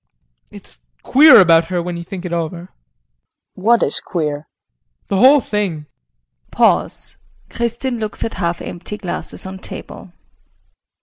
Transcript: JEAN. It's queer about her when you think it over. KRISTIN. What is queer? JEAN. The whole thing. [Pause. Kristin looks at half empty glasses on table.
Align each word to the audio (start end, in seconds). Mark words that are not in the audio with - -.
JEAN. 0.49 0.57
It's 0.57 0.79
queer 1.03 1.39
about 1.39 1.65
her 1.65 1.79
when 1.79 1.95
you 1.95 2.03
think 2.03 2.25
it 2.25 2.33
over. 2.33 2.57
KRISTIN. 2.57 2.75
What 3.63 3.83
is 3.83 3.99
queer? 3.99 4.35
JEAN. 4.37 5.05
The 5.09 5.17
whole 5.17 5.41
thing. 5.41 5.85
[Pause. 6.49 7.19
Kristin 7.51 7.99
looks 7.99 8.23
at 8.23 8.33
half 8.33 8.63
empty 8.63 8.97
glasses 8.97 9.45
on 9.45 9.59
table. 9.59 10.11